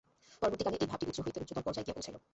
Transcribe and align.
পরবর্তীকালে 0.41 0.77
এই 0.83 0.89
ভাবটি 0.91 1.05
উচ্চ 1.09 1.19
হইতে 1.25 1.39
উচ্চতর 1.43 1.65
পর্যায়ে 1.67 1.85
গিয়া 1.85 1.95
পৌঁছিয়াছে। 1.97 2.21